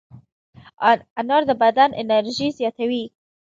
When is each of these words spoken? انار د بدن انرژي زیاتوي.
انار 1.19 1.43
د 1.49 1.51
بدن 1.63 1.89
انرژي 2.01 2.47
زیاتوي. 2.59 3.03